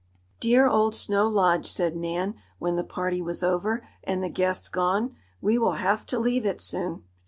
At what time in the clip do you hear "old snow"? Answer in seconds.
0.67-1.27